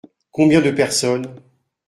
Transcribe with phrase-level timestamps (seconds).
[0.31, 1.27] Combien de personnes?